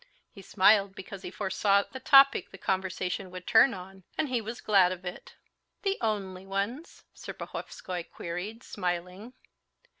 [0.31, 4.59] He smiled because he foresaw the topic the conversation would turn on, and he was
[4.59, 5.35] glad of it.
[5.83, 9.33] "The only ones?" Serpuhovskoy queried, smiling.